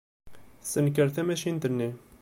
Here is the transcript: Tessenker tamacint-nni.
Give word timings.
Tessenker 0.61 1.07
tamacint-nni. 1.19 1.89